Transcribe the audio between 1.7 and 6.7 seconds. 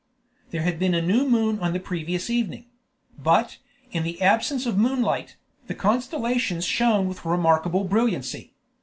the previous evening; but, in the absence of moonlight, the constellations